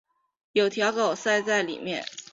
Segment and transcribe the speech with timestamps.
[0.53, 2.03] 有条狗塞在里面